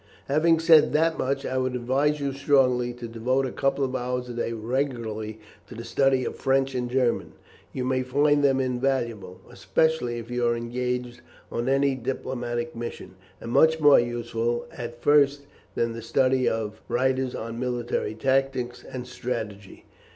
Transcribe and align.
"Having 0.25 0.57
said 0.61 0.93
this 0.93 1.15
much, 1.15 1.45
I 1.45 1.59
would 1.59 1.75
advise 1.75 2.19
you 2.19 2.33
strongly 2.33 2.91
to 2.93 3.07
devote 3.07 3.45
a 3.45 3.51
couple 3.51 3.85
of 3.85 3.95
hours 3.95 4.29
a 4.29 4.33
day 4.33 4.51
regularly 4.51 5.39
to 5.67 5.75
the 5.75 5.83
study 5.83 6.25
of 6.25 6.35
French 6.37 6.73
and 6.73 6.89
German. 6.89 7.33
You 7.71 7.85
may 7.85 8.01
find 8.01 8.43
them 8.43 8.59
invaluable, 8.59 9.39
especially 9.51 10.17
if 10.17 10.31
you 10.31 10.43
are 10.47 10.55
engaged 10.55 11.21
on 11.51 11.69
any 11.69 11.93
diplomatic 11.93 12.75
mission, 12.75 13.13
and 13.39 13.51
much 13.51 13.79
more 13.79 13.99
useful 13.99 14.65
at 14.75 15.03
first 15.03 15.41
than 15.75 15.93
the 15.93 16.01
study 16.01 16.49
of 16.49 16.81
writers 16.87 17.35
on 17.35 17.59
military 17.59 18.15
tactics 18.15 18.83
and 18.83 19.05
strategy. 19.05 19.85